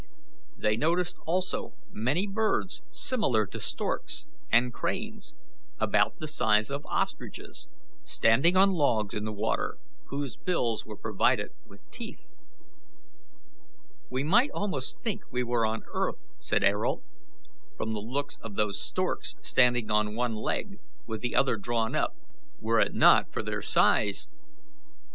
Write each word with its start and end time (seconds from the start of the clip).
They 0.57 0.77
noticed 0.77 1.19
also 1.27 1.75
many 1.91 2.25
birds 2.25 2.81
similar 2.89 3.45
to 3.45 3.59
storks 3.59 4.25
and 4.51 4.73
cranes, 4.73 5.35
about 5.79 6.17
the 6.17 6.25
size 6.25 6.71
of 6.71 6.87
ostriches, 6.87 7.67
standing 8.03 8.57
on 8.57 8.71
logs 8.73 9.13
in 9.13 9.25
the 9.25 9.31
water, 9.31 9.77
whose 10.07 10.37
bills 10.37 10.87
were 10.87 10.97
provided 10.97 11.51
with 11.67 11.83
teeth. 11.91 12.31
"We 14.09 14.23
might 14.23 14.49
almost 14.55 15.03
think 15.03 15.21
we 15.29 15.43
were 15.43 15.67
on 15.67 15.83
earth," 15.93 16.27
said 16.39 16.63
Ayrault, 16.63 17.03
"from 17.77 17.91
the 17.91 17.99
looks 17.99 18.39
of 18.39 18.55
those 18.55 18.81
storks 18.81 19.35
standing 19.43 19.91
on 19.91 20.15
one 20.15 20.33
leg, 20.33 20.79
with 21.05 21.21
the 21.21 21.35
other 21.35 21.57
drawn 21.57 21.93
up, 21.93 22.15
were 22.59 22.79
it 22.79 22.95
not 22.95 23.31
for 23.31 23.43
their 23.43 23.61
size." 23.61 24.27